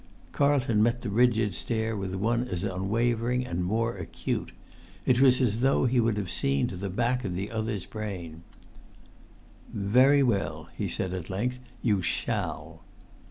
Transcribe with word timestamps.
Carlton 0.31 0.81
met 0.81 1.01
the 1.01 1.11
rigid 1.11 1.53
stare 1.53 1.95
with 1.95 2.15
one 2.15 2.47
as 2.47 2.63
unwavering 2.63 3.45
and 3.45 3.63
more 3.63 3.99
acute. 3.99 4.51
It 5.05 5.19
was 5.21 5.39
as 5.39 5.59
though 5.59 5.85
he 5.85 5.99
would 5.99 6.17
have 6.17 6.31
seen 6.31 6.65
to 6.69 6.75
the 6.75 6.89
back 6.89 7.23
of 7.23 7.35
the 7.35 7.51
other's 7.51 7.85
brain. 7.85 8.41
"Very 9.71 10.23
well," 10.23 10.69
he 10.75 10.87
said 10.89 11.13
at 11.13 11.29
length. 11.29 11.59
"You 11.83 12.01
shall!" 12.01 12.81